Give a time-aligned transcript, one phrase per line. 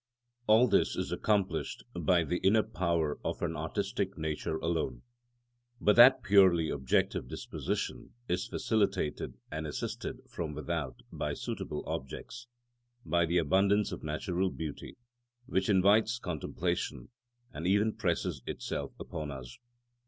[0.47, 5.03] All this is accomplished by the inner power of an artistic nature alone;
[5.79, 12.47] but that purely objective disposition is facilitated and assisted from without by suitable objects,
[13.05, 14.97] by the abundance of natural beauty
[15.45, 17.09] which invites contemplation,
[17.53, 19.59] and even presses itself upon us.